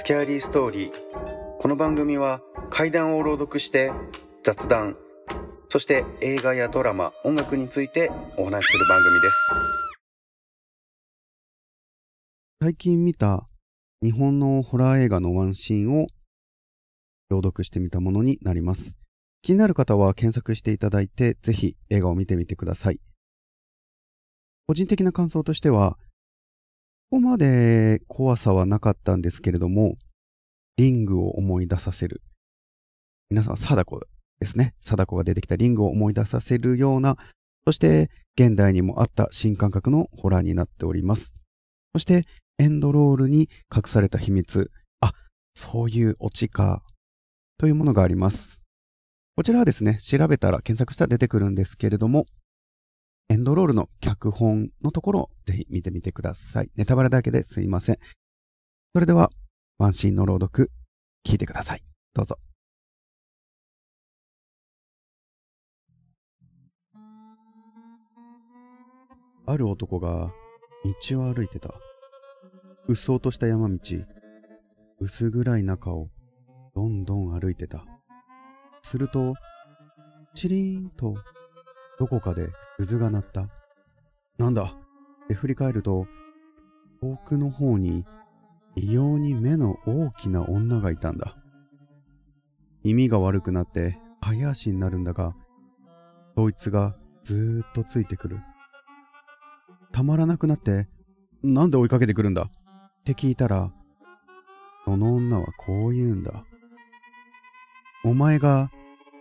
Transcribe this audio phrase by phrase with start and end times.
[0.00, 0.92] スキャーリーストーリー
[1.58, 3.92] この番組は怪談を朗読して
[4.42, 4.96] 雑談
[5.68, 9.36] そして映画やドラマ音楽についてお話しする番組です
[12.62, 13.46] 最近見た
[14.02, 16.06] 日本のホラー映画のワンシーンを
[17.28, 18.96] 朗読してみたものになります。
[19.42, 23.00] 気になる方は検索していただいて、ぜひ映画を見てみてください。
[24.66, 25.98] 個人的な感想としては、
[27.10, 29.96] ここまで怖さはなかったんですけれども、
[30.76, 32.22] リングを思い出させる。
[33.30, 34.00] 皆さん、貞子
[34.38, 34.74] ですね。
[34.80, 37.16] 貞子が出てきたリングを思い出させるような、
[37.66, 41.34] そして現代にもあった新感覚のホラーになっております。
[41.96, 42.28] そして
[42.60, 44.70] エンドロールに隠された秘密。
[45.00, 45.10] あ、
[45.56, 46.84] そういうオチか。
[47.58, 48.60] というものがあります。
[49.34, 52.26] こちらはですね、調べたら検索したら出てくるんですけれども、
[53.30, 56.70] エンドロールの脚本のところをぜひ見てみてください。
[56.74, 57.98] ネタバレだけですいません。
[58.92, 59.30] それでは、
[59.78, 60.72] ワンシーンの朗読、
[61.24, 61.84] 聞いてください。
[62.12, 62.40] どうぞ。
[69.46, 70.32] ある男が
[71.08, 71.72] 道を歩いてた。
[72.88, 73.78] うっそうとした山道、
[74.98, 76.08] 薄暗い中を
[76.74, 77.84] どんどん歩いてた。
[78.82, 79.34] すると、
[80.34, 81.14] チリーンと
[82.00, 82.48] どこかで
[82.78, 83.50] 鈴が鳴った。
[84.38, 84.64] なんだ？
[84.64, 86.06] って振り返ると、
[87.02, 88.06] 遠くの方に
[88.74, 91.36] 異様に目の大きな女がいたんだ。
[92.82, 95.34] 耳が悪くなって早足になるんだが、
[96.36, 98.40] そいつがずーっとついてくる。
[99.92, 100.88] たまらなくなって、
[101.42, 102.44] なんで追いかけてくるんだ？
[102.44, 102.50] っ
[103.04, 103.70] て聞いたら、
[104.86, 106.44] その女はこう言うんだ。
[108.06, 108.70] お前が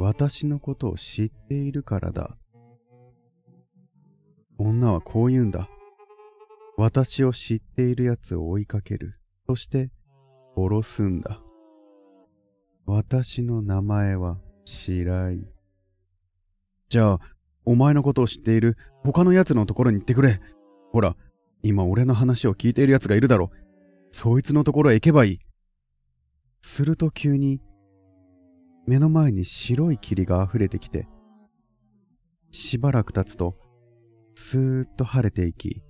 [0.00, 2.36] 私のことを知っているからだ。
[4.64, 5.68] 女はこう言うんだ。
[6.78, 9.20] 私を知っている奴を追いかける。
[9.46, 9.90] そして
[10.56, 11.42] 殺すんだ。
[12.86, 15.46] 私の名前は白井。
[16.88, 17.20] じゃあ、
[17.66, 20.40] お前のことを知っている他の奴のところに行ってくれ。
[20.92, 21.14] ほら、
[21.62, 23.50] 今俺の話を聞いている奴がいるだろ。
[24.10, 25.38] そいつのところへ行けばいい。
[26.62, 27.60] すると急に、
[28.86, 31.06] 目の前に白い霧が溢れてきて、
[32.50, 33.58] しばらく経つと、
[34.34, 35.82] スーッと晴れていき、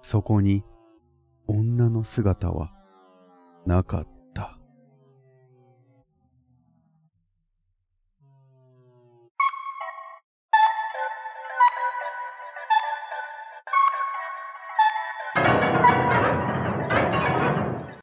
[0.00, 0.64] そこに
[1.46, 2.72] 女の姿は
[3.66, 4.17] なかった。